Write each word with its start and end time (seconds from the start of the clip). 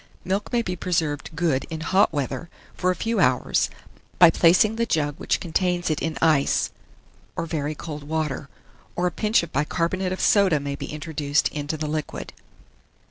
Milk 0.25 0.51
may 0.51 0.63
be 0.63 0.75
preserved 0.75 1.29
good 1.35 1.67
in 1.69 1.81
hot 1.81 2.11
weather, 2.11 2.49
for 2.73 2.89
a 2.89 2.95
few 2.95 3.19
hours, 3.19 3.69
by 4.17 4.31
placing 4.31 4.75
the 4.75 4.87
jug 4.87 5.13
which 5.19 5.39
contains 5.39 5.91
it 5.91 6.01
in 6.01 6.17
ice, 6.23 6.71
or 7.35 7.45
very 7.45 7.75
cold 7.75 8.03
water; 8.05 8.49
or 8.95 9.05
a 9.05 9.11
pinch 9.11 9.43
of 9.43 9.53
bicarbonate 9.53 10.11
of 10.11 10.19
soda 10.19 10.59
may 10.59 10.73
be 10.75 10.87
introduced 10.87 11.49
into 11.49 11.77
the 11.77 11.85
liquid. 11.85 12.33